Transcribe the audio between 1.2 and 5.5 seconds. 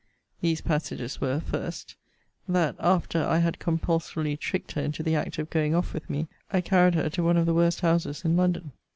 were, 1st, 'That, after I had compulsorily tricked her into the act